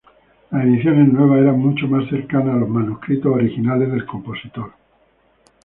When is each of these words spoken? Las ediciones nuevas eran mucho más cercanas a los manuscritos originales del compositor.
Las 0.49 0.63
ediciones 0.65 1.13
nuevas 1.13 1.41
eran 1.41 1.59
mucho 1.59 1.87
más 1.87 2.09
cercanas 2.09 2.55
a 2.55 2.59
los 2.61 2.69
manuscritos 2.69 3.35
originales 3.35 3.91
del 3.91 4.07
compositor. 4.07 4.71